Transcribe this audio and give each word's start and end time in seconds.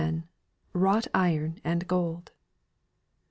WROUGHT 0.73 1.07
IRON 1.13 1.59
AND 1.63 1.85
GOLD. 1.87 2.31